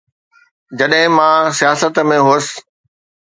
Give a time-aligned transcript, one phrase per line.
[0.77, 2.47] جڏهن مان سياست ۾ هوس.